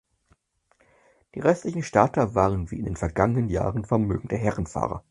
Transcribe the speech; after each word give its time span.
Die 1.35 1.41
restlichen 1.41 1.83
Starter 1.83 2.33
waren 2.33 2.71
wie 2.71 2.79
in 2.79 2.85
den 2.85 2.95
vergangenen 2.95 3.49
Jahren 3.49 3.85
vermögende 3.85 4.35
Herrenfahrer. 4.35 4.99